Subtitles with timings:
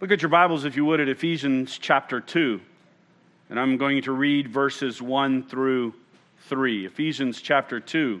[0.00, 2.60] Look at your Bibles, if you would, at Ephesians chapter 2.
[3.48, 5.94] And I'm going to read verses 1 through
[6.48, 6.86] 3.
[6.86, 8.20] Ephesians chapter 2,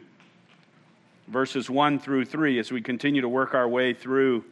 [1.26, 4.44] verses 1 through 3, as we continue to work our way through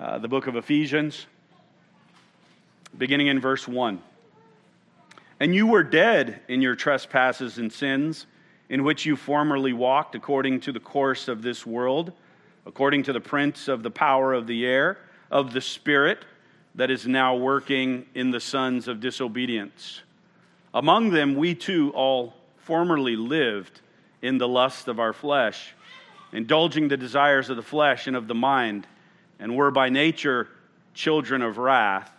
[0.00, 1.26] uh, the book of Ephesians,
[2.96, 4.00] beginning in verse 1.
[5.40, 8.24] And you were dead in your trespasses and sins,
[8.70, 12.14] in which you formerly walked according to the course of this world,
[12.64, 14.96] according to the prince of the power of the air,
[15.30, 16.24] of the Spirit
[16.74, 20.02] that is now working in the sons of disobedience.
[20.72, 23.80] Among them, we too all formerly lived
[24.22, 25.74] in the lust of our flesh,
[26.32, 28.86] indulging the desires of the flesh and of the mind,
[29.38, 30.48] and were by nature
[30.94, 32.10] children of wrath,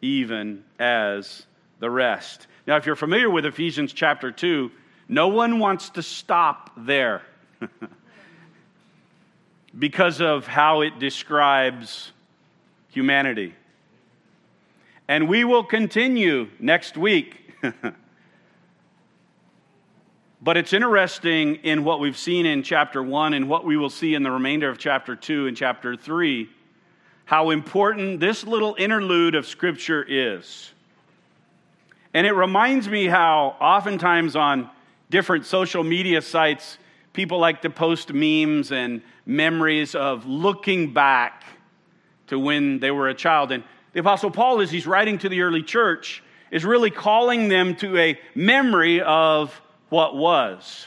[0.00, 1.44] even as
[1.80, 2.46] the rest.
[2.66, 4.70] Now, if you're familiar with Ephesians chapter 2,
[5.08, 7.22] no one wants to stop there
[9.78, 12.12] because of how it describes
[12.90, 13.54] humanity.
[15.08, 17.54] And we will continue next week.
[20.42, 24.14] but it's interesting in what we've seen in chapter 1 and what we will see
[24.14, 26.50] in the remainder of chapter 2 and chapter 3
[27.28, 30.72] how important this little interlude of Scripture is.
[32.14, 34.70] And it reminds me how oftentimes on
[35.10, 36.78] different social media sites,
[37.12, 41.44] people like to post memes and memories of looking back
[42.28, 43.52] to when they were a child.
[43.52, 47.74] And the Apostle Paul, as he's writing to the early church, is really calling them
[47.76, 50.86] to a memory of what was.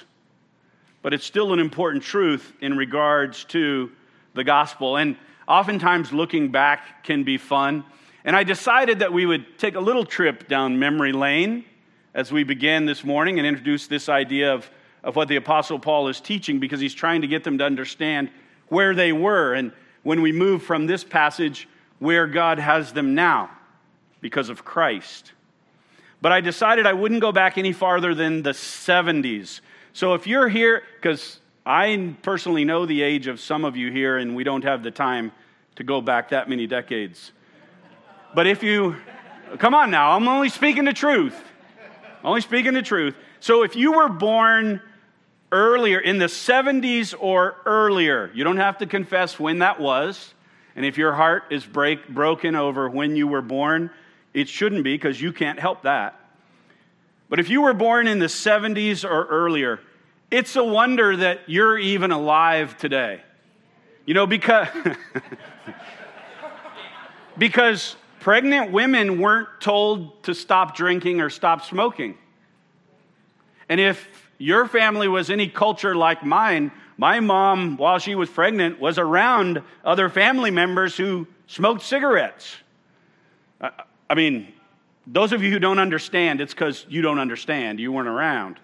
[1.01, 3.91] But it's still an important truth in regards to
[4.33, 4.97] the gospel.
[4.97, 7.83] And oftentimes, looking back can be fun.
[8.23, 11.65] And I decided that we would take a little trip down memory lane
[12.13, 14.69] as we began this morning and introduce this idea of,
[15.03, 18.29] of what the Apostle Paul is teaching because he's trying to get them to understand
[18.67, 19.53] where they were.
[19.53, 19.71] And
[20.03, 21.67] when we move from this passage
[22.01, 23.51] where God has them now
[24.21, 25.33] because of Christ.
[26.19, 29.61] But I decided I wouldn't go back any farther than the 70s.
[29.93, 34.17] So if you're here, because I personally know the age of some of you here,
[34.17, 35.31] and we don't have the time
[35.75, 37.33] to go back that many decades.
[38.33, 38.95] But if you,
[39.59, 41.39] come on now, I'm only speaking the truth.
[42.23, 43.15] Only speaking the truth.
[43.41, 44.81] So if you were born
[45.51, 50.33] earlier, in the 70s or earlier, you don't have to confess when that was.
[50.75, 53.91] And if your heart is break, broken over when you were born,
[54.33, 56.19] it shouldn't be because you can't help that.
[57.29, 59.79] But if you were born in the 70s or earlier,
[60.29, 63.21] it's a wonder that you're even alive today.
[64.05, 64.67] You know, because,
[67.37, 72.17] because pregnant women weren't told to stop drinking or stop smoking.
[73.69, 78.79] And if your family was any culture like mine, my mom, while she was pregnant,
[78.79, 82.57] was around other family members who smoked cigarettes.
[83.59, 84.53] I mean,
[85.07, 87.79] those of you who don't understand, it's because you don't understand.
[87.79, 88.59] You weren't around.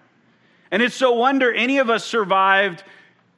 [0.70, 2.84] And it's so wonder any of us survived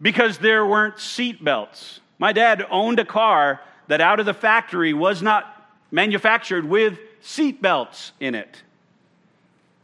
[0.03, 2.01] because there weren't seat belts.
[2.19, 7.63] My dad owned a car that out of the factory was not manufactured with seat
[7.63, 8.63] belts in it.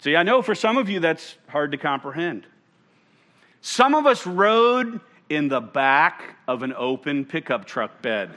[0.01, 2.47] See, I know for some of you that's hard to comprehend.
[3.67, 8.31] Some of us rode in the back of an open pickup truck bed.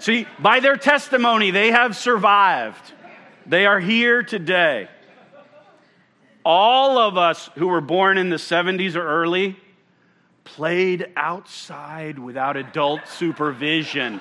[0.00, 2.92] See, by their testimony, they have survived.
[3.46, 4.88] They are here today.
[6.44, 9.56] All of us who were born in the 70s or early
[10.42, 14.20] played outside without adult supervision.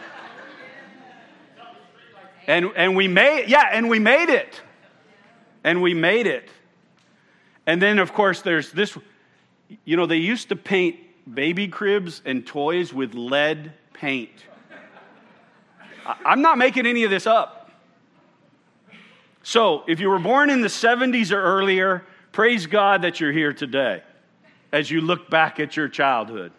[2.46, 4.62] And, and we made yeah, and we made it.
[5.64, 6.48] And we made it.
[7.66, 8.96] And then of course there's this
[9.86, 10.98] you know, they used to paint
[11.34, 14.32] baby cribs and toys with lead paint.
[16.26, 17.72] I'm not making any of this up.
[19.44, 23.54] So, if you were born in the 70s or earlier, praise God that you're here
[23.54, 24.04] today
[24.72, 26.52] as you look back at your childhood.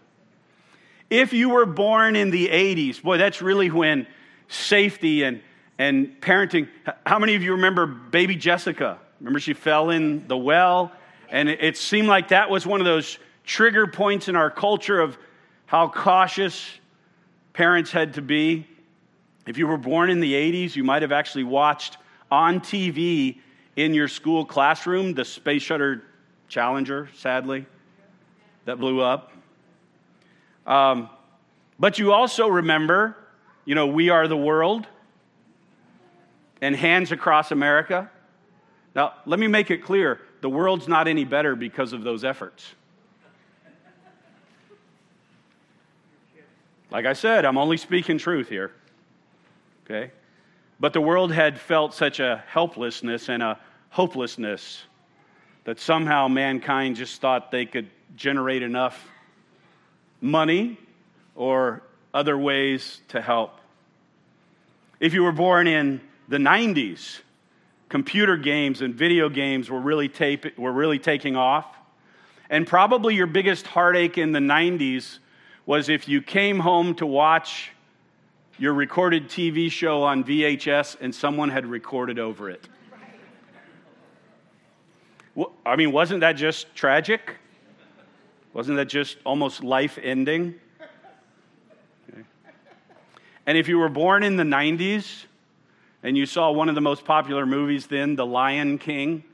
[1.09, 4.06] If you were born in the 80s, boy, that's really when
[4.48, 5.41] safety and,
[5.78, 6.68] and parenting.
[7.04, 8.98] How many of you remember baby Jessica?
[9.21, 10.92] Remember she fell in the well
[11.30, 15.16] and it seemed like that was one of those trigger points in our culture of
[15.66, 16.68] how cautious
[17.53, 18.66] parents had to be.
[19.47, 21.97] If you were born in the 80s, you might have actually watched
[22.30, 23.38] on TV
[23.77, 25.98] in your school classroom the Space Shuttle
[26.48, 27.65] Challenger, sadly,
[28.65, 29.33] that blew up.
[30.66, 31.09] Um,
[31.78, 33.16] but you also remember,
[33.65, 34.86] you know, We Are the World
[36.60, 38.10] and Hands Across America.
[38.97, 42.75] Now, let me make it clear the world's not any better because of those efforts.
[46.91, 48.72] Like I said, I'm only speaking truth here.
[49.84, 50.10] Okay?
[50.81, 53.59] But the world had felt such a helplessness and a
[53.91, 54.83] hopelessness
[55.65, 59.07] that somehow mankind just thought they could generate enough
[60.21, 60.78] money
[61.34, 61.83] or
[62.13, 63.60] other ways to help.
[64.98, 67.21] If you were born in the 90s,
[67.91, 71.66] computer games and video games were really, tape, were really taking off.
[72.48, 75.19] And probably your biggest heartache in the 90s
[75.66, 77.72] was if you came home to watch
[78.59, 82.66] your recorded TV show on VHS and someone had recorded over it.
[85.66, 87.36] I mean, wasn't that just tragic?
[88.53, 90.54] Wasn't that just almost life ending?
[92.13, 92.22] Okay.
[93.47, 95.25] And if you were born in the 90s
[96.02, 99.24] and you saw one of the most popular movies then, The Lion King,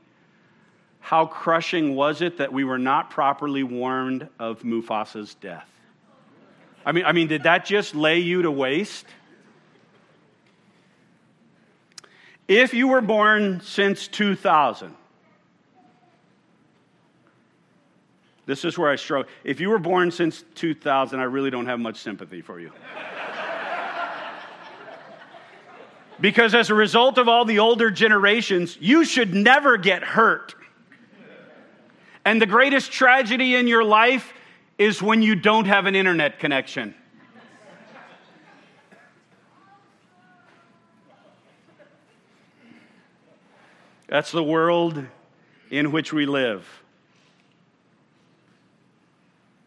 [0.99, 5.69] how crushing was it that we were not properly warned of Mufasa's death?
[6.85, 9.05] I mean, I mean, did that just lay you to waste?
[12.47, 14.95] If you were born since 2000,
[18.45, 19.29] this is where I struggle.
[19.43, 22.71] If you were born since 2000, I really don't have much sympathy for you.
[26.19, 30.55] Because as a result of all the older generations, you should never get hurt.
[32.25, 34.33] And the greatest tragedy in your life
[34.77, 36.93] is when you don't have an internet connection.
[44.07, 45.05] That's the world
[45.69, 46.65] in which we live.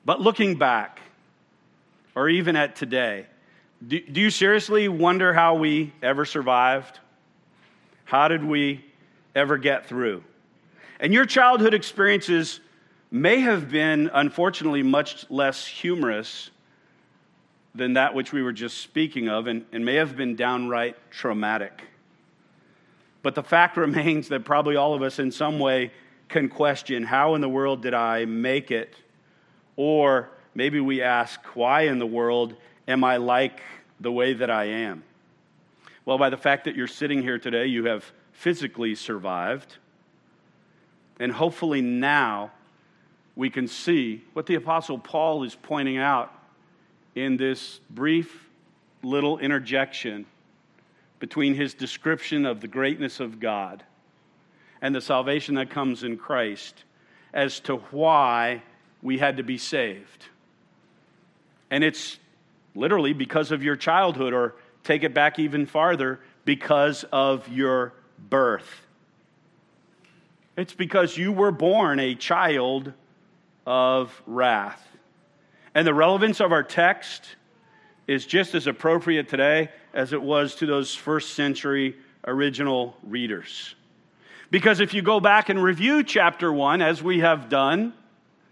[0.05, 1.01] But looking back,
[2.15, 3.27] or even at today,
[3.87, 6.99] do, do, you seriously wonder how we ever survived?
[8.05, 8.85] How did we
[9.35, 10.23] ever get through?
[10.99, 12.61] And your childhood experiences
[13.11, 16.51] may have been, unfortunately, much less humorous
[17.75, 21.83] than that which we were just speaking of, and, and may have been downright traumatic.
[23.23, 25.93] But the fact remains that probably all of us, in some way,
[26.29, 28.95] can question how in the world did I make it?
[29.77, 32.57] Or maybe we ask, why in the world
[32.91, 33.63] am I like
[34.01, 35.05] the way that I am?
[36.05, 39.77] Well, by the fact that you're sitting here today, you have physically survived.
[41.21, 42.51] And hopefully now
[43.37, 46.33] we can see what the Apostle Paul is pointing out
[47.15, 48.49] in this brief
[49.03, 50.27] little interjection
[51.21, 53.85] between his description of the greatness of God
[54.83, 56.85] and the salvation that comes in Christ
[57.33, 58.63] as to why
[59.03, 60.27] we had to be saved.
[61.71, 62.19] And it's
[62.75, 67.93] literally because of your childhood, or take it back even farther, because of your
[68.29, 68.87] birth.
[70.57, 72.93] It's because you were born a child
[73.67, 74.87] of wrath.
[75.75, 77.37] And the relevance of our text
[78.07, 81.97] is just as appropriate today as it was to those first century
[82.27, 83.75] original readers.
[84.51, 87.93] Because if you go back and review chapter 1, as we have done,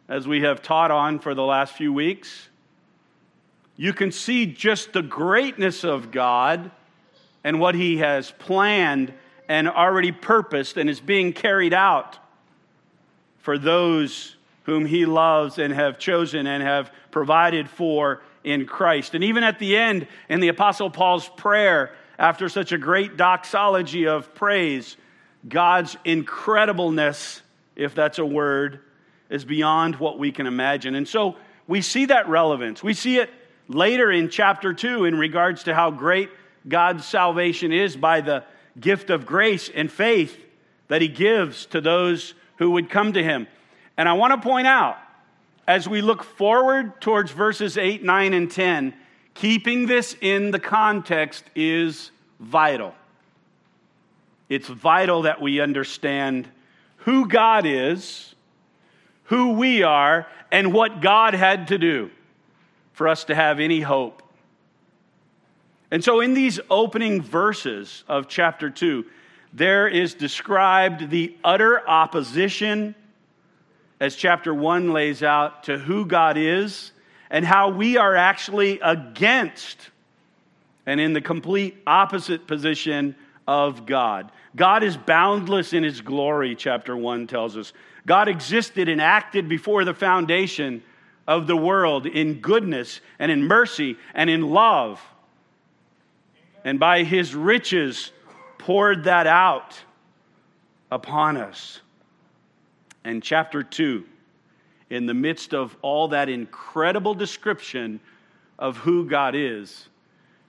[0.09, 2.49] as we have taught on for the last few weeks,
[3.79, 6.73] you can see just the greatness of God
[7.45, 9.15] and what He has planned
[9.49, 12.19] and already purposed and is being carried out
[13.39, 19.15] for those whom He loves and have chosen and have provided for in Christ.
[19.15, 24.09] And even at the end, in the Apostle Paul's prayer, after such a great doxology
[24.09, 24.97] of praise,
[25.49, 27.43] God's incredibleness,
[27.77, 28.81] if that's a word,
[29.31, 30.97] is beyond what we can imagine.
[30.97, 31.37] And so
[31.69, 32.83] we see that relevance.
[32.83, 33.31] We see it
[33.69, 36.31] later in chapter 2 in regards to how great
[36.67, 38.45] God's salvation is by the
[38.81, 40.39] gift of grace and faith
[40.89, 43.47] that He gives to those who would come to Him.
[43.97, 44.97] And I want to point out
[45.67, 48.95] as we look forward towards verses 8, 9, and 10,
[49.35, 52.11] keeping this in the context is
[52.41, 52.95] vital.
[54.49, 56.49] It's vital that we understand
[56.99, 58.35] who God is,
[59.25, 62.11] who we are, and what God had to do
[62.99, 64.23] for us to have any hope.
[65.91, 69.07] And so, in these opening verses of chapter 2,
[69.53, 72.97] there is described the utter opposition
[74.01, 76.91] as chapter 1 lays out, to who God is
[77.31, 79.91] and how we are actually against
[80.85, 83.15] and in the complete opposite position
[83.47, 84.33] of God.
[84.57, 87.73] God is boundless in his glory, chapter 1 tells us.
[88.07, 90.83] God existed and acted before the foundation
[91.29, 95.01] of the world in goodness and in mercy and in love.
[96.65, 98.11] And by his riches
[98.59, 99.79] poured that out
[100.91, 101.81] upon us
[103.05, 104.05] and chapter 2,
[104.91, 108.01] in the midst of all that incredible description
[108.59, 109.89] of who God is,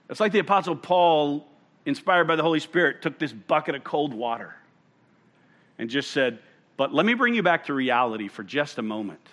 [0.08, 1.46] it's like the Apostle Paul
[1.86, 4.54] inspired by the Holy Spirit, took this bucket of cold water
[5.78, 6.38] and just said,
[6.76, 9.26] But let me bring you back to reality for just a moment.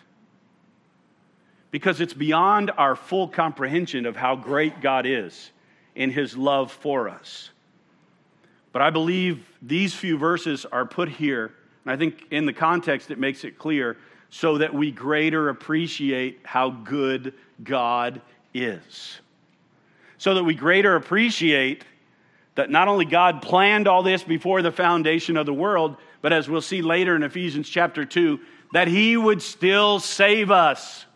[1.71, 5.51] Because it's beyond our full comprehension of how great God is
[5.95, 7.49] in his love for us.
[8.71, 11.51] But I believe these few verses are put here,
[11.83, 13.97] and I think in the context it makes it clear,
[14.29, 17.33] so that we greater appreciate how good
[17.63, 18.21] God
[18.53, 19.19] is.
[20.19, 21.85] So that we greater appreciate
[22.53, 26.47] that not only God planned all this before the foundation of the world, but as
[26.47, 28.39] we'll see later in Ephesians chapter 2,
[28.73, 31.06] that He would still save us,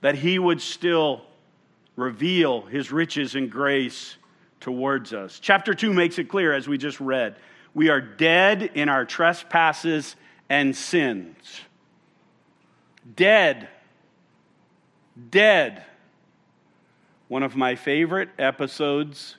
[0.00, 1.22] that He would still
[1.96, 4.16] reveal His riches and grace
[4.60, 5.38] towards us.
[5.40, 7.36] Chapter 2 makes it clear, as we just read,
[7.74, 10.16] we are dead in our trespasses
[10.48, 11.60] and sins.
[13.14, 13.68] Dead.
[15.30, 15.84] Dead
[17.28, 19.36] one of my favorite episodes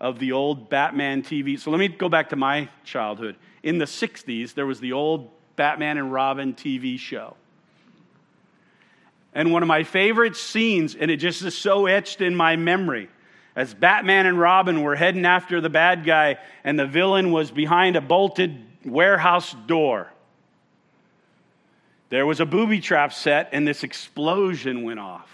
[0.00, 1.58] of the old Batman TV.
[1.58, 3.36] So let me go back to my childhood.
[3.62, 7.36] In the 60s, there was the old Batman and Robin TV show.
[9.34, 13.08] And one of my favorite scenes, and it just is so etched in my memory,
[13.56, 17.96] as Batman and Robin were heading after the bad guy, and the villain was behind
[17.96, 20.12] a bolted warehouse door.
[22.08, 25.30] There was a booby trap set, and this explosion went off.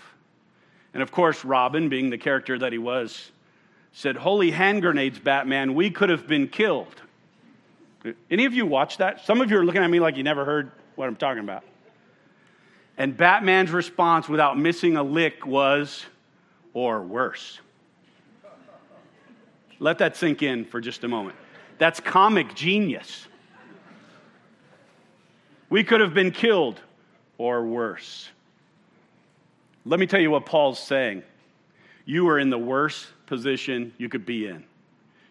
[0.94, 3.30] And of course, Robin, being the character that he was,
[3.92, 6.94] said, Holy hand grenades, Batman, we could have been killed.
[8.30, 9.24] Any of you watch that?
[9.24, 11.64] Some of you are looking at me like you never heard what I'm talking about.
[12.98, 16.04] And Batman's response, without missing a lick, was,
[16.74, 17.60] or worse.
[19.78, 21.36] Let that sink in for just a moment.
[21.78, 23.26] That's comic genius.
[25.70, 26.80] We could have been killed,
[27.38, 28.28] or worse.
[29.84, 31.22] Let me tell you what Paul's saying.
[32.04, 34.64] You are in the worst position you could be in.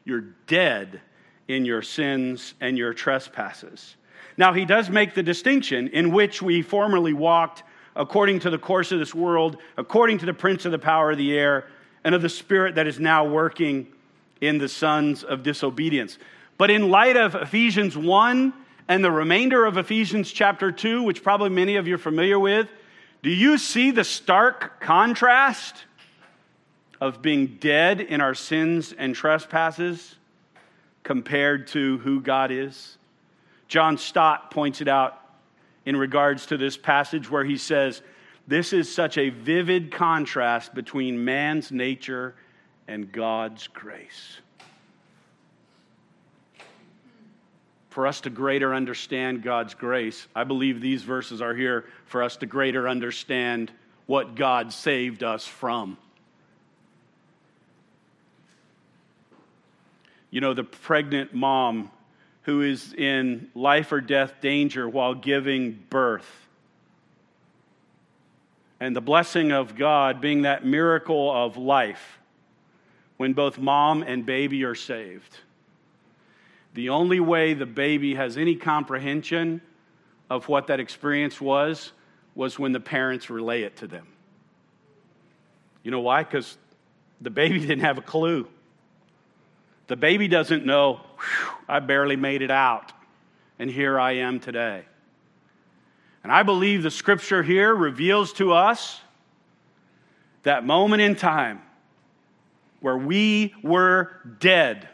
[0.05, 1.01] You're dead
[1.49, 3.97] in your sins and your trespasses.
[4.37, 7.63] Now, he does make the distinction in which we formerly walked
[7.95, 11.17] according to the course of this world, according to the prince of the power of
[11.17, 11.67] the air,
[12.03, 13.87] and of the spirit that is now working
[14.39, 16.19] in the sons of disobedience.
[16.57, 18.53] But in light of Ephesians 1
[18.87, 22.69] and the remainder of Ephesians chapter 2, which probably many of you are familiar with,
[23.23, 25.85] do you see the stark contrast
[27.01, 30.15] of being dead in our sins and trespasses
[31.03, 32.97] compared to who God is?
[33.67, 35.19] John Stott points it out
[35.85, 38.01] in regards to this passage where he says,
[38.47, 42.35] This is such a vivid contrast between man's nature
[42.87, 44.37] and God's grace.
[47.97, 52.37] for us to greater understand God's grace, I believe these verses are here for us
[52.37, 53.71] to greater understand
[54.05, 55.97] what God saved us from.
[60.29, 61.89] You know, the pregnant mom
[62.47, 66.47] who is in life or death danger while giving birth.
[68.79, 72.19] And the blessing of God being that miracle of life
[73.17, 75.39] when both mom and baby are saved.
[76.73, 79.61] The only way the baby has any comprehension
[80.29, 81.91] of what that experience was
[82.33, 84.07] was when the parents relay it to them.
[85.83, 86.23] You know why?
[86.23, 86.57] Because
[87.19, 88.47] the baby didn't have a clue.
[89.87, 91.01] The baby doesn't know,
[91.67, 92.91] I barely made it out,
[93.57, 94.83] and here I am today.
[96.23, 98.99] And I believe the scripture here reveals to us
[100.43, 101.61] that moment in time
[102.81, 104.89] where we were dead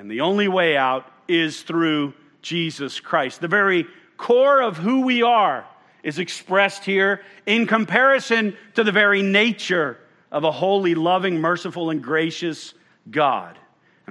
[0.00, 3.42] and the only way out is through Jesus Christ.
[3.42, 3.86] The very
[4.16, 5.66] core of who we are
[6.02, 9.98] is expressed here in comparison to the very nature
[10.32, 12.72] of a holy, loving, merciful, and gracious
[13.10, 13.58] God.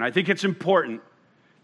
[0.00, 1.02] And I think it's important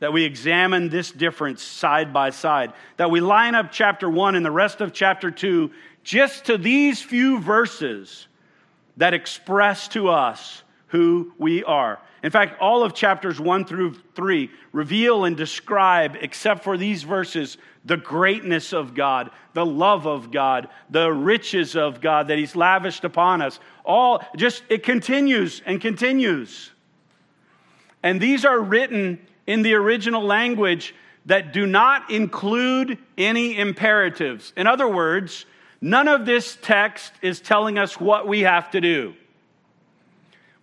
[0.01, 4.45] that we examine this difference side by side, that we line up chapter one and
[4.45, 5.71] the rest of chapter two
[6.05, 8.29] just to these few verses
[8.99, 11.99] that express to us who we are.
[12.23, 17.57] In fact, all of chapters 1 through 3 reveal and describe, except for these verses,
[17.87, 23.05] the greatness of God, the love of God, the riches of God that He's lavished
[23.05, 23.61] upon us.
[23.83, 26.73] All just, it continues and continues.
[28.07, 30.95] And these are written in the original language
[31.25, 34.53] that do not include any imperatives.
[34.57, 35.45] In other words,
[35.81, 39.15] none of this text is telling us what we have to do.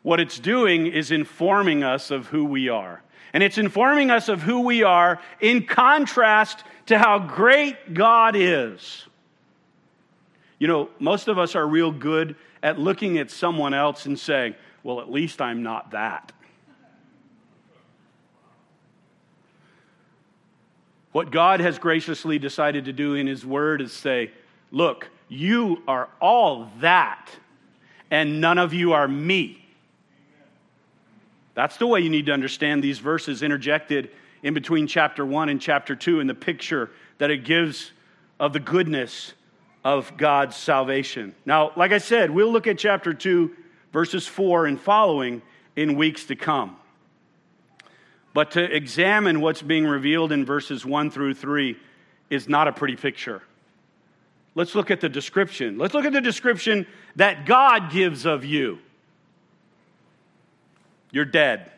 [0.04, 3.04] What it's doing is informing us of who we are.
[3.34, 9.06] And it's informing us of who we are in contrast to how great God is.
[10.60, 14.56] You know, most of us are real good at looking at someone else and saying,
[14.82, 16.32] well, at least I'm not that.
[21.14, 24.32] What God has graciously decided to do in His Word is say,
[24.72, 27.30] look, you are all that,
[28.12, 29.64] and none of you are me.
[31.54, 34.10] That's the way you need to understand these verses interjected
[34.42, 36.90] in between chapter 1 and chapter 2 and the picture
[37.20, 37.92] that it gives
[38.40, 39.34] of the goodness
[39.84, 41.36] of God's salvation.
[41.46, 43.52] Now, like I said, we'll look at chapter 2,
[43.92, 45.44] verses 4 and following
[45.76, 46.76] in weeks to come.
[48.34, 51.78] But to examine what's being revealed in verses 1 through 3
[52.30, 53.44] is not a pretty picture.
[54.56, 55.78] Let's look at the description.
[55.78, 58.80] Let's look at the description that God gives of you.
[61.12, 61.72] You're dead.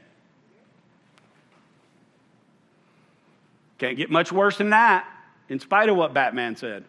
[3.77, 5.05] Can't get much worse than that,
[5.49, 6.85] in spite of what Batman said.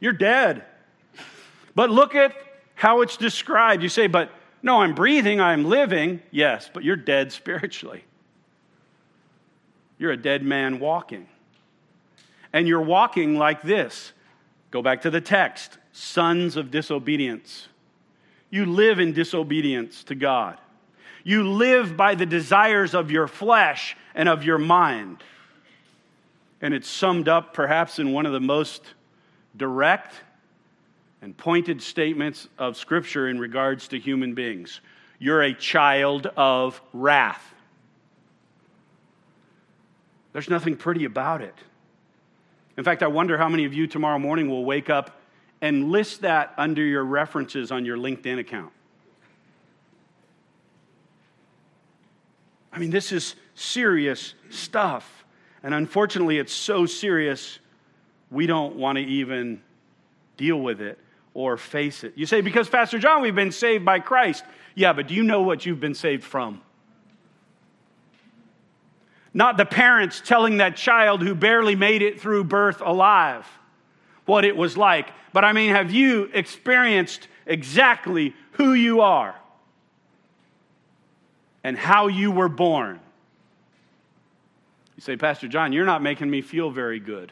[0.00, 0.64] You're dead.
[1.76, 2.34] But look at
[2.74, 3.82] how it's described.
[3.82, 4.30] You say, but
[4.62, 6.20] no, I'm breathing, I'm living.
[6.32, 8.04] Yes, but you're dead spiritually.
[9.98, 11.26] You're a dead man walking.
[12.52, 14.12] And you're walking like this.
[14.70, 17.68] Go back to the text sons of disobedience.
[18.50, 20.58] You live in disobedience to God.
[21.24, 25.22] You live by the desires of your flesh and of your mind.
[26.60, 28.82] And it's summed up perhaps in one of the most
[29.56, 30.14] direct
[31.22, 34.80] and pointed statements of Scripture in regards to human beings.
[35.18, 37.54] You're a child of wrath.
[40.36, 41.54] There's nothing pretty about it.
[42.76, 45.18] In fact, I wonder how many of you tomorrow morning will wake up
[45.62, 48.70] and list that under your references on your LinkedIn account.
[52.70, 55.24] I mean, this is serious stuff.
[55.62, 57.58] And unfortunately, it's so serious,
[58.30, 59.62] we don't want to even
[60.36, 60.98] deal with it
[61.32, 62.12] or face it.
[62.14, 64.44] You say, because Pastor John, we've been saved by Christ.
[64.74, 66.60] Yeah, but do you know what you've been saved from?
[69.36, 73.46] Not the parents telling that child who barely made it through birth alive
[74.24, 75.10] what it was like.
[75.34, 79.36] But I mean, have you experienced exactly who you are
[81.62, 82.98] and how you were born?
[84.96, 87.30] You say, Pastor John, you're not making me feel very good.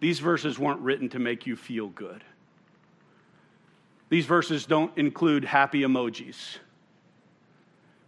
[0.00, 2.24] These verses weren't written to make you feel good.
[4.08, 6.56] These verses don't include happy emojis.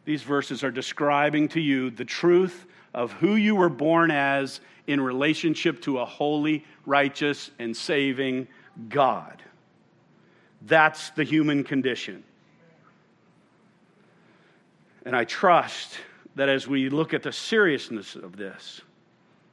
[0.07, 5.01] These verses are describing to you the truth of who you were born as in
[5.01, 8.49] relationship to a holy, righteous, and saving
[8.89, 9.43] God.
[10.63, 12.25] That's the human condition.
[15.05, 15.99] And I trust
[16.37, 18.81] that as we look at the seriousness of this,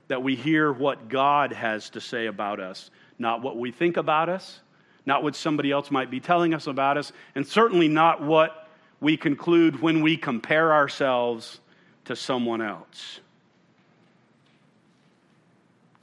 [0.08, 4.30] that we hear what God has to say about us, not what we think about
[4.30, 4.60] us,
[5.06, 8.70] not what somebody else might be telling us about us, and certainly not what
[9.02, 11.60] we conclude when we compare ourselves
[12.06, 13.20] to someone else.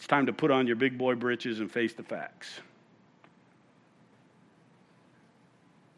[0.07, 2.61] It's time to put on your big boy britches and face the facts.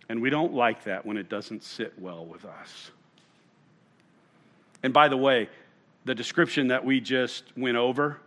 [0.08, 2.90] And we don't like that when it doesn't sit well with us.
[4.82, 5.50] And by the way,
[6.06, 8.18] the description that we just went over,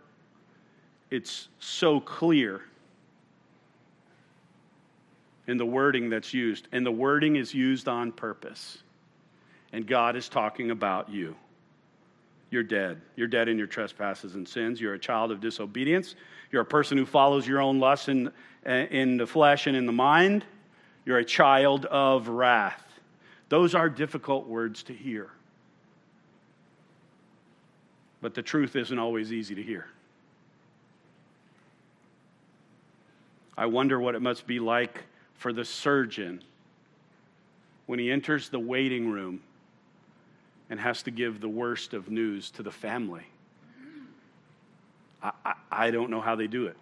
[1.10, 2.60] it's so clear
[5.48, 6.68] in the wording that's used.
[6.70, 8.78] And the wording is used on purpose.
[9.72, 11.34] And God is talking about you
[12.52, 13.00] you're dead.
[13.16, 14.78] You're dead in your trespasses and sins.
[14.78, 16.16] You're a child of disobedience.
[16.50, 18.30] You're a person who follows your own lusts in,
[18.66, 20.44] in the flesh and in the mind.
[21.06, 22.84] You're a child of wrath.
[23.48, 25.30] Those are difficult words to hear.
[28.20, 29.86] But the truth isn't always easy to hear.
[33.56, 35.04] I wonder what it must be like
[35.36, 36.42] for the surgeon
[37.86, 39.40] when he enters the waiting room
[40.72, 43.26] and has to give the worst of news to the family.
[45.22, 46.78] I, I, I, don't know how they do it.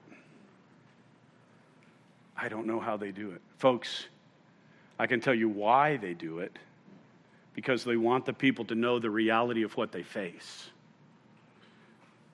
[2.36, 3.40] I don't know how they do it.
[3.58, 4.06] Folks,
[4.96, 6.56] I can tell you why they do it
[7.52, 10.70] because they want the people to know the reality of what they face.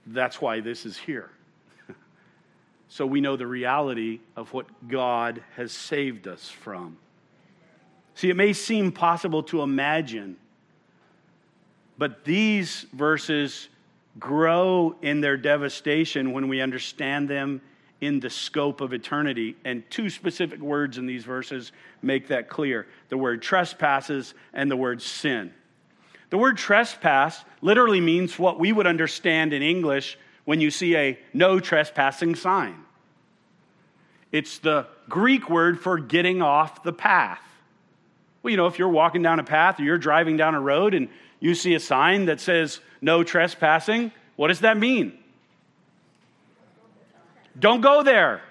[0.07, 1.31] That's why this is here.
[2.89, 6.99] so we know the reality of what God has saved us from.
[8.15, 10.37] See, it may seem possible to imagine
[11.99, 13.69] but these verses
[14.19, 17.61] grow in their devastation when we understand them
[18.01, 19.57] in the scope of eternity.
[19.65, 24.77] And two specific words in these verses make that clear the word trespasses and the
[24.77, 25.53] word sin.
[26.31, 31.19] The word trespass literally means what we would understand in English when you see a
[31.33, 32.77] no trespassing sign.
[34.33, 37.41] It's the Greek word for getting off the path.
[38.43, 40.95] Well, you know, if you're walking down a path or you're driving down a road
[40.95, 41.09] and
[41.41, 45.19] you see a sign that says no trespassing, what does that mean?
[47.59, 48.43] Don't go there.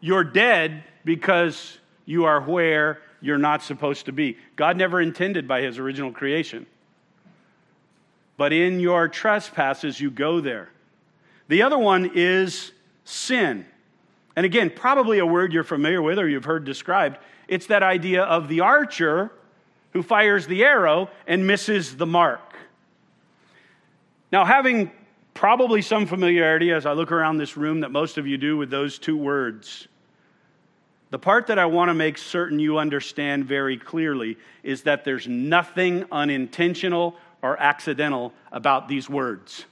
[0.00, 4.38] You're dead because you are where you're not supposed to be.
[4.56, 6.66] God never intended by his original creation.
[8.36, 10.70] But in your trespasses, you go there.
[11.48, 12.72] The other one is
[13.04, 13.66] sin.
[14.36, 17.18] And again, probably a word you're familiar with or you've heard described.
[17.48, 19.30] It's that idea of the archer
[19.92, 22.54] who fires the arrow and misses the mark.
[24.32, 24.90] Now, having
[25.34, 28.70] probably some familiarity as I look around this room that most of you do with
[28.70, 29.88] those two words,
[31.10, 35.26] the part that I want to make certain you understand very clearly is that there's
[35.26, 39.64] nothing unintentional or accidental about these words.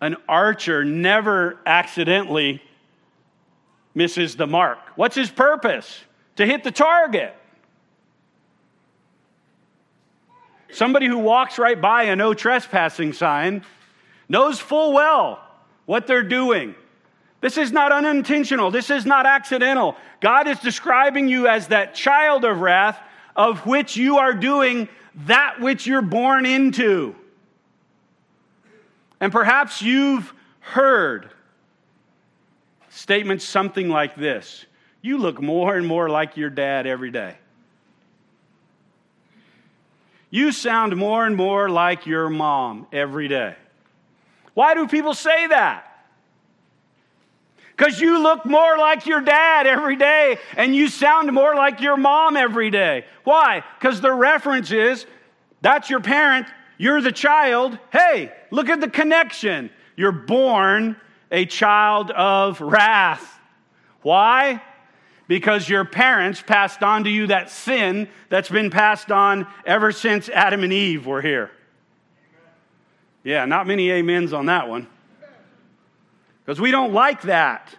[0.00, 2.60] An archer never accidentally
[3.94, 4.78] misses the mark.
[4.96, 6.02] What's his purpose?
[6.36, 7.36] To hit the target.
[10.72, 13.62] Somebody who walks right by a no trespassing sign
[14.28, 15.44] knows full well
[15.84, 16.74] what they're doing.
[17.42, 18.70] This is not unintentional.
[18.70, 19.96] This is not accidental.
[20.20, 22.98] God is describing you as that child of wrath
[23.36, 24.88] of which you are doing
[25.26, 27.14] that which you're born into.
[29.20, 31.30] And perhaps you've heard
[32.88, 34.64] statements something like this
[35.02, 37.36] You look more and more like your dad every day.
[40.32, 43.54] You sound more and more like your mom every day.
[44.54, 45.92] Why do people say that?
[47.82, 51.96] because you look more like your dad every day and you sound more like your
[51.96, 53.04] mom every day.
[53.24, 53.64] Why?
[53.76, 55.04] Because the reference is
[55.62, 56.46] that's your parent,
[56.78, 57.76] you're the child.
[57.92, 59.68] Hey, look at the connection.
[59.96, 60.96] You're born
[61.32, 63.40] a child of wrath.
[64.02, 64.62] Why?
[65.28, 70.28] Because your parents passed on to you that sin that's been passed on ever since
[70.28, 71.50] Adam and Eve were here.
[73.24, 74.88] Yeah, not many amens on that one.
[76.44, 77.74] Because we don't like that.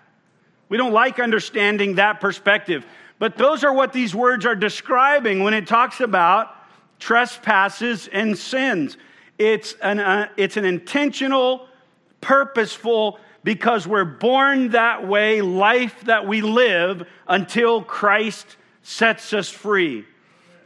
[0.69, 2.85] We don't like understanding that perspective.
[3.19, 6.55] But those are what these words are describing when it talks about
[6.99, 8.97] trespasses and sins.
[9.37, 11.67] It's an, uh, it's an intentional,
[12.21, 20.05] purposeful, because we're born that way, life that we live until Christ sets us free.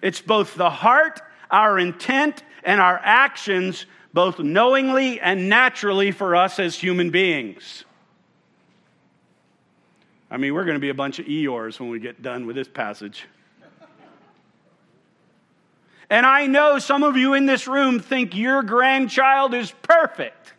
[0.01, 6.59] It's both the heart, our intent, and our actions, both knowingly and naturally for us
[6.59, 7.83] as human beings.
[10.29, 12.55] I mean, we're going to be a bunch of Eeyores when we get done with
[12.55, 13.25] this passage.
[16.09, 20.53] And I know some of you in this room think your grandchild is perfect.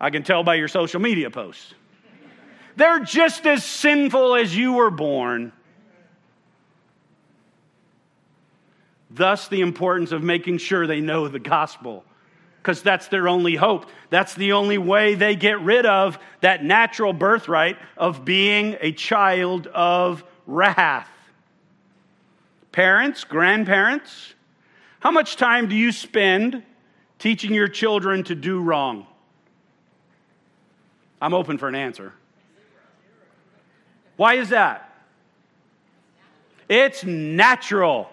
[0.00, 1.74] I can tell by your social media posts.
[2.76, 5.52] They're just as sinful as you were born.
[9.10, 12.04] Thus, the importance of making sure they know the gospel
[12.64, 13.86] because that's their only hope.
[14.08, 19.66] That's the only way they get rid of that natural birthright of being a child
[19.66, 21.10] of wrath.
[22.72, 24.34] Parents, grandparents,
[24.98, 26.62] how much time do you spend
[27.18, 29.06] teaching your children to do wrong?
[31.24, 32.12] I'm open for an answer.
[34.16, 34.92] Why is that?
[36.68, 38.10] It's natural.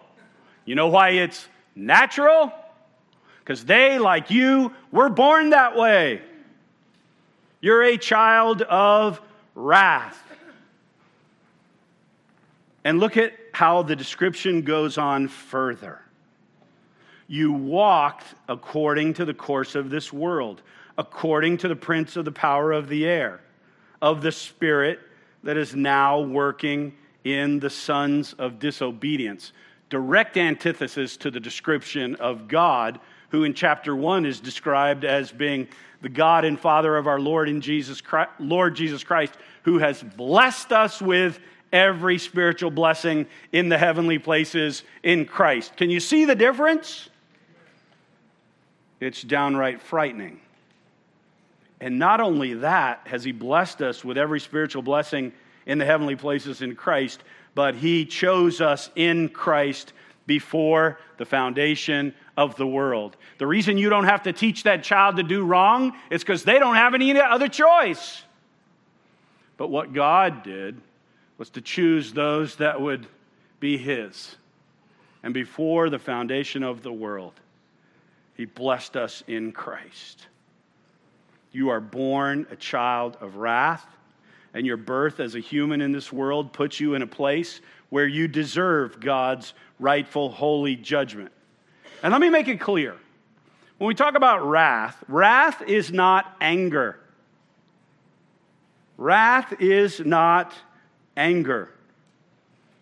[0.66, 2.54] You know why it's natural?
[3.52, 6.22] because they, like you, were born that way.
[7.60, 9.20] You're a child of
[9.56, 10.18] wrath.
[12.84, 16.02] And look at how the description goes on further.
[17.28, 20.62] You walked according to the course of this world,
[20.98, 23.42] according to the prince of the power of the air,
[24.02, 25.00] of the spirit
[25.44, 29.54] that is now working in the sons of disobedience.
[29.90, 33.00] Direct antithesis to the description of God
[33.32, 35.68] who in chapter 1 is described as being
[36.02, 40.04] the God and Father of our Lord and Jesus Christ, Lord Jesus Christ, who has
[40.04, 41.40] blessed us with
[41.72, 45.78] every spiritual blessing in the heavenly places in Christ.
[45.78, 47.10] Can you see the difference?
[49.00, 50.41] It's downright frightening.
[51.82, 55.34] And not only that has he blessed us with every spiritual blessing
[55.66, 57.24] in the heavenly places in Christ,
[57.56, 59.94] but he chose us in Christ
[60.28, 63.18] before the foundation of the world.
[63.40, 66.60] The reason you don't have to teach that child to do wrong is because they
[66.60, 68.24] don't have any other choice.
[69.58, 70.80] But what God did
[71.40, 73.08] was to choose those that would
[73.60, 74.36] be His.
[75.24, 77.34] And before the foundation of the world,
[78.36, 80.28] He blessed us in Christ.
[81.52, 83.86] You are born a child of wrath,
[84.54, 88.08] and your birth as a human in this world puts you in a place where
[88.08, 91.32] you deserve God's rightful, holy judgment.
[92.04, 92.96] And let me make it clear
[93.78, 97.00] when we talk about wrath, wrath is not anger.
[98.98, 100.54] Wrath is not
[101.18, 101.70] anger.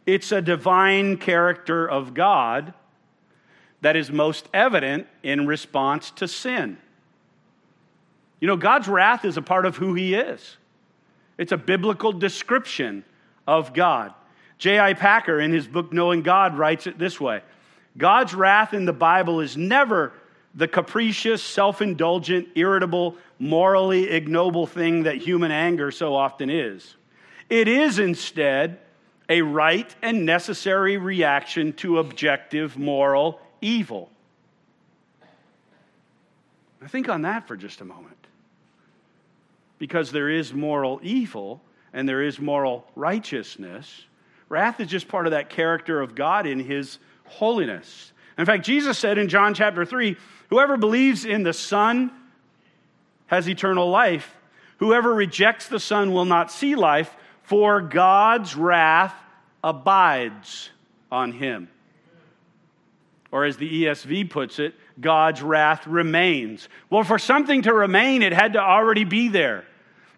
[0.06, 2.74] It's a divine character of God
[3.82, 6.78] that is most evident in response to sin.
[8.40, 10.58] You know, God's wrath is a part of who He is,
[11.38, 13.04] it's a biblical description
[13.48, 14.14] of God.
[14.60, 14.94] J.I.
[14.94, 17.42] Packer, in his book Knowing God, writes it this way
[17.98, 20.14] God's wrath in the Bible is never
[20.54, 26.96] the capricious, self indulgent, irritable, morally ignoble thing that human anger so often is.
[27.50, 28.80] It is instead
[29.30, 34.10] a right and necessary reaction to objective moral evil.
[36.82, 38.19] Now, think on that for just a moment.
[39.80, 41.62] Because there is moral evil
[41.92, 44.06] and there is moral righteousness,
[44.48, 48.14] wrath is just part of that character of God in his holiness.
[48.38, 50.16] In fact, Jesus said in John chapter 3
[50.50, 52.12] Whoever believes in the Son
[53.28, 54.36] has eternal life.
[54.78, 59.14] Whoever rejects the Son will not see life, for God's wrath
[59.64, 60.70] abides
[61.12, 61.70] on him.
[63.32, 66.68] Or as the ESV puts it, God's wrath remains.
[66.90, 69.66] Well, for something to remain, it had to already be there.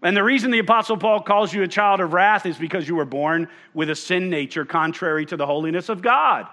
[0.02, 2.96] And the reason the Apostle Paul calls you a child of wrath is because you
[2.96, 6.48] were born with a sin nature contrary to the holiness of God.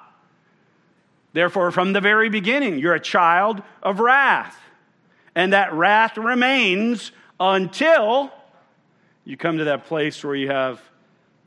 [1.33, 4.59] Therefore, from the very beginning, you're a child of wrath.
[5.35, 8.33] And that wrath remains until
[9.25, 10.81] you come to that place where you have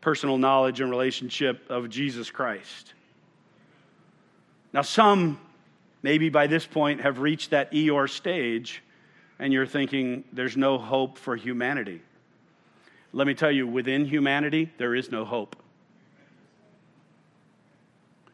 [0.01, 2.93] personal knowledge and relationship of Jesus Christ.
[4.73, 5.39] Now, some,
[6.01, 8.81] maybe by this point, have reached that Eeyore stage,
[9.41, 11.99] and you're thinking there's no hope for humanity.
[13.12, 15.56] Let me tell you, within humanity, there is no hope.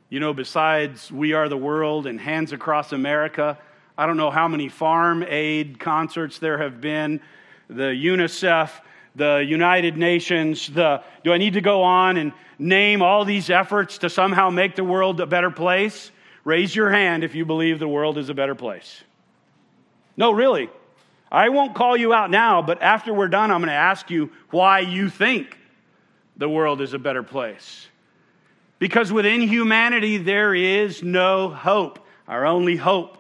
[0.09, 3.57] You know, besides We Are the World and Hands Across America,
[3.97, 7.21] I don't know how many farm aid concerts there have been,
[7.69, 8.69] the UNICEF,
[9.15, 13.97] the United Nations, the do I need to go on and name all these efforts
[13.99, 16.11] to somehow make the world a better place?
[16.43, 19.03] Raise your hand if you believe the world is a better place.
[20.17, 20.69] No, really.
[21.31, 24.31] I won't call you out now, but after we're done, I'm going to ask you
[24.49, 25.57] why you think
[26.37, 27.87] the world is a better place.
[28.79, 31.99] Because within humanity, there is no hope.
[32.27, 33.17] Our only hope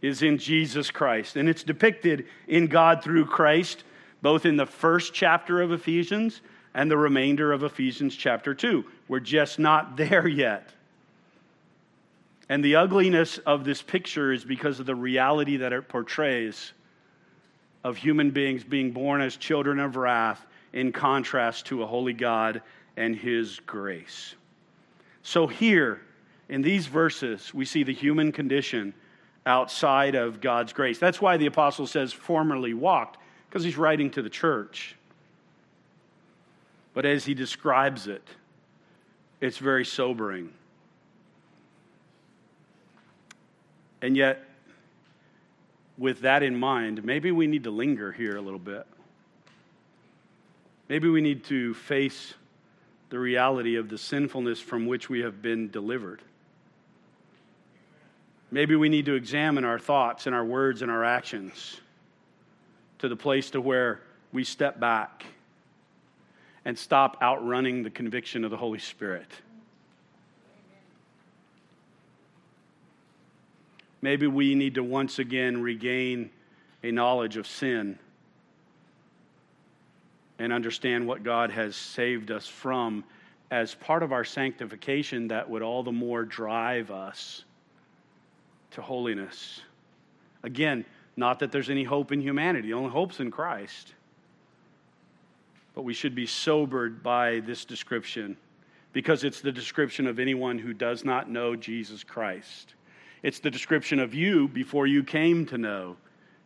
[0.00, 1.36] is in Jesus Christ.
[1.36, 3.84] And it's depicted in God through Christ,
[4.22, 6.40] both in the first chapter of Ephesians
[6.74, 8.84] and the remainder of Ephesians chapter 2.
[9.08, 10.70] We're just not there yet.
[12.48, 16.72] And the ugliness of this picture is because of the reality that it portrays
[17.84, 22.62] of human beings being born as children of wrath in contrast to a holy God
[22.96, 24.34] and his grace.
[25.22, 26.00] So, here
[26.48, 28.94] in these verses, we see the human condition
[29.46, 30.98] outside of God's grace.
[30.98, 33.18] That's why the apostle says, formerly walked,
[33.48, 34.96] because he's writing to the church.
[36.94, 38.22] But as he describes it,
[39.40, 40.50] it's very sobering.
[44.00, 44.44] And yet,
[45.96, 48.86] with that in mind, maybe we need to linger here a little bit.
[50.88, 52.34] Maybe we need to face
[53.10, 56.20] the reality of the sinfulness from which we have been delivered.
[58.50, 61.80] Maybe we need to examine our thoughts and our words and our actions
[62.98, 64.00] to the place to where
[64.32, 65.24] we step back
[66.64, 69.30] and stop outrunning the conviction of the Holy Spirit.
[74.04, 76.28] Maybe we need to once again regain
[76.82, 77.98] a knowledge of sin
[80.38, 83.02] and understand what God has saved us from
[83.50, 87.46] as part of our sanctification that would all the more drive us
[88.72, 89.62] to holiness.
[90.42, 90.84] Again,
[91.16, 93.94] not that there's any hope in humanity, the only hope's in Christ.
[95.74, 98.36] But we should be sobered by this description
[98.92, 102.74] because it's the description of anyone who does not know Jesus Christ.
[103.24, 105.96] It's the description of you before you came to know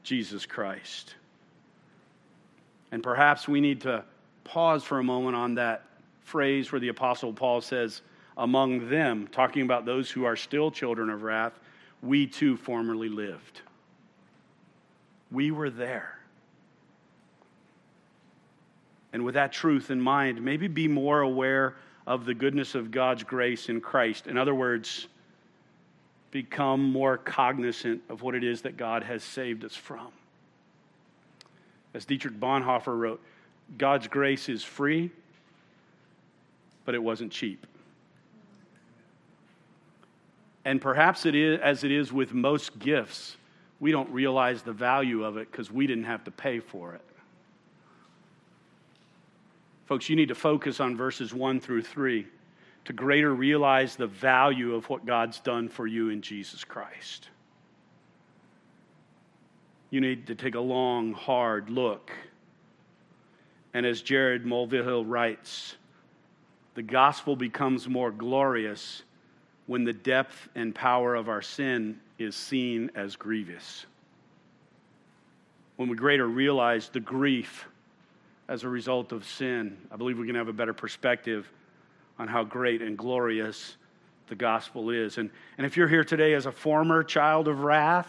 [0.05, 1.17] Jesus Christ.
[2.93, 4.05] And perhaps we need to
[4.45, 5.83] pause for a moment on that
[6.21, 8.03] phrase where the Apostle Paul says,
[8.37, 11.59] among them, talking about those who are still children of wrath,
[12.01, 13.61] we too formerly lived.
[15.33, 16.17] We were there.
[19.13, 21.75] And with that truth in mind, maybe be more aware
[22.07, 24.29] of the goodness of God's grace in Christ.
[24.29, 25.09] In other words,
[26.31, 30.09] become more cognizant of what it is that God has saved us from.
[31.95, 33.21] As Dietrich Bonhoeffer wrote,
[33.77, 35.11] God's grace is free,
[36.85, 37.67] but it wasn't cheap.
[40.65, 43.37] And perhaps it is, as it is with most gifts,
[43.81, 47.01] we don't realize the value of it because we didn't have to pay for it.
[49.87, 52.27] Folks, you need to focus on verses 1 through 3
[52.85, 57.29] to greater realize the value of what God's done for you in Jesus Christ.
[59.91, 62.13] You need to take a long, hard look.
[63.75, 65.77] And as Jared Mulvihill writes,
[66.75, 69.03] the gospel becomes more glorious
[69.67, 73.87] when the depth and power of our sin is seen as grievous.
[75.77, 77.67] When we greater realize the grief
[78.49, 81.51] as a result of sin, I believe we can have a better perspective
[82.19, 83.77] on how great and glorious
[84.29, 85.19] the gospel is.
[85.19, 88.09] And, and if you're here today as a former child of wrath,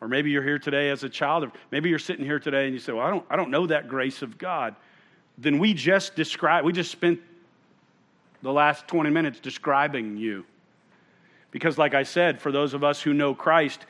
[0.00, 2.74] or maybe you're here today as a child of, maybe you're sitting here today and
[2.74, 4.74] you say, Well, I don't, I don't know that grace of God.
[5.38, 7.20] Then we just describe, we just spent
[8.42, 10.44] the last 20 minutes describing you.
[11.52, 13.86] Because, like I said, for those of us who know Christ,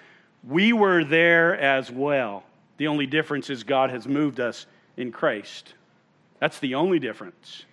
[0.47, 2.45] we were there as well.
[2.77, 4.67] The only difference is God has moved us
[4.97, 5.75] in Christ.
[6.43, 7.67] That's the only difference.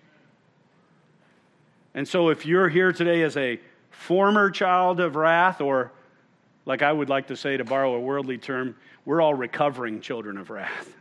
[1.95, 5.91] And so, if you're here today as a former child of wrath, or
[6.67, 10.37] like I would like to say, to borrow a worldly term, we're all recovering children
[10.37, 10.95] of wrath.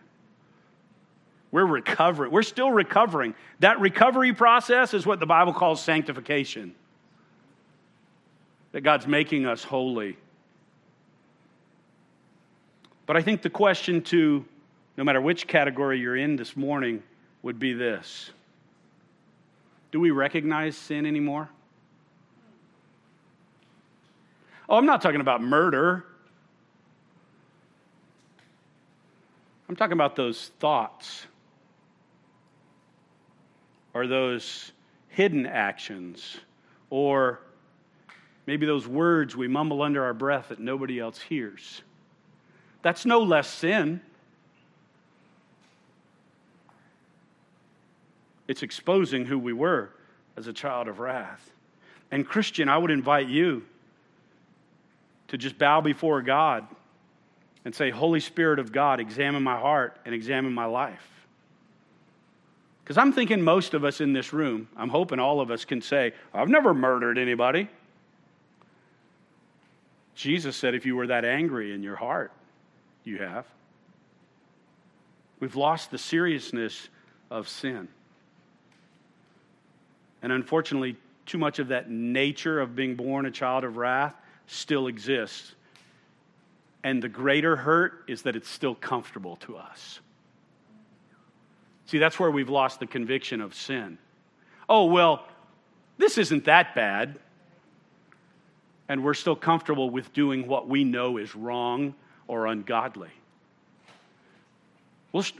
[1.50, 2.33] We're recovering.
[2.33, 3.35] We're still recovering.
[3.59, 6.74] That recovery process is what the Bible calls sanctification.
[8.72, 10.16] That God's making us holy.
[13.04, 14.46] But I think the question to,
[14.96, 17.02] no matter which category you're in this morning,
[17.42, 18.31] would be this
[19.90, 21.48] Do we recognize sin anymore?
[24.68, 26.05] Oh, I'm not talking about murder.
[29.68, 31.27] I'm talking about those thoughts
[33.94, 34.72] or those
[35.09, 36.38] hidden actions,
[36.90, 37.40] or
[38.46, 41.83] maybe those words we mumble under our breath that nobody else hears.
[42.83, 44.01] That's no less sin.
[48.48, 49.90] It's exposing who we were
[50.37, 51.52] as a child of wrath.
[52.11, 53.64] And, Christian, I would invite you
[55.28, 56.66] to just bow before God
[57.64, 61.06] and say, Holy Spirit of God, examine my heart and examine my life.
[62.82, 65.82] Because I'm thinking most of us in this room, I'm hoping all of us can
[65.82, 67.68] say, I've never murdered anybody.
[70.14, 72.32] Jesus said, if you were that angry in your heart,
[73.04, 73.44] you have.
[75.38, 76.88] We've lost the seriousness
[77.30, 77.88] of sin.
[80.22, 84.14] And unfortunately, too much of that nature of being born a child of wrath
[84.46, 85.54] still exists.
[86.83, 90.00] And the greater hurt is that it's still comfortable to us.
[91.87, 93.98] See, that's where we've lost the conviction of sin.
[94.68, 95.26] Oh, well,
[95.96, 97.18] this isn't that bad.
[98.88, 101.94] And we're still comfortable with doing what we know is wrong
[102.26, 103.11] or ungodly.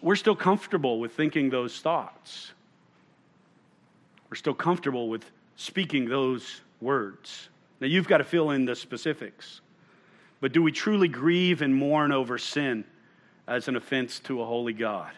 [0.03, 2.53] We're still comfortable with thinking those thoughts.
[4.31, 5.25] We're still comfortable with
[5.57, 7.49] speaking those words.
[7.81, 9.61] Now, you've got to fill in the specifics.
[10.41, 12.85] But do we truly grieve and mourn over sin
[13.47, 15.13] as an offense to a holy God?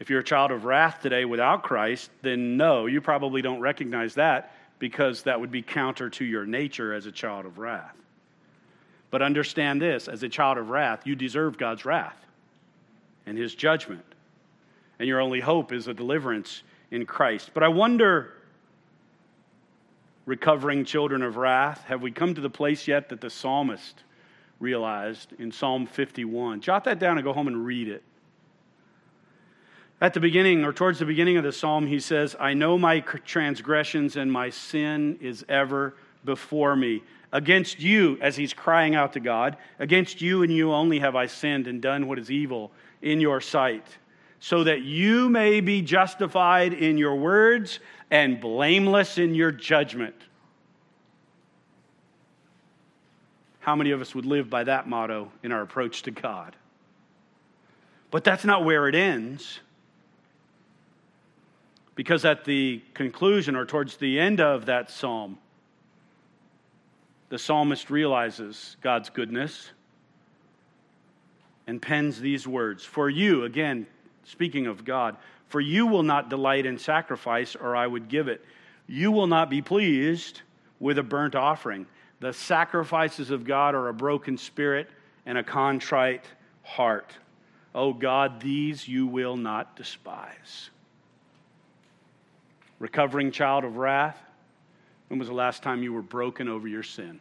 [0.00, 4.14] If you're a child of wrath today without Christ, then no, you probably don't recognize
[4.14, 7.94] that because that would be counter to your nature as a child of wrath.
[9.12, 12.16] But understand this as a child of wrath, you deserve God's wrath
[13.26, 14.04] and his judgment.
[14.98, 17.50] And your only hope is a deliverance in Christ.
[17.54, 18.34] But I wonder,
[20.26, 24.04] recovering children of wrath, have we come to the place yet that the psalmist
[24.60, 26.60] realized in Psalm 51?
[26.60, 28.04] Jot that down and go home and read it.
[30.02, 33.00] At the beginning, or towards the beginning of the psalm, he says, I know my
[33.00, 37.02] transgressions and my sin is ever before me.
[37.32, 41.26] Against you, as he's crying out to God, against you and you only have I
[41.26, 43.86] sinned and done what is evil in your sight,
[44.44, 47.78] so that you may be justified in your words
[48.10, 50.16] and blameless in your judgment.
[53.60, 56.56] How many of us would live by that motto in our approach to God?
[58.10, 59.60] But that's not where it ends.
[61.94, 65.38] Because at the conclusion or towards the end of that psalm,
[67.28, 69.70] the psalmist realizes God's goodness
[71.68, 73.86] and pens these words For you, again,
[74.24, 75.16] speaking of God,
[75.48, 78.44] for you will not delight in sacrifice, or I would give it.
[78.86, 80.42] You will not be pleased
[80.80, 81.86] with a burnt offering.
[82.20, 84.88] The sacrifices of God are a broken spirit
[85.26, 86.24] and a contrite
[86.62, 87.12] heart.
[87.74, 90.70] Oh God, these you will not despise.
[92.78, 94.18] Recovering child of wrath,
[95.08, 97.20] when was the last time you were broken over your sin?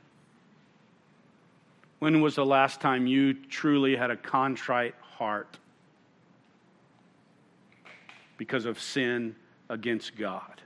[1.99, 5.57] When was the last time you truly had a contrite heart
[8.41, 9.35] because of sin
[9.69, 10.63] against God?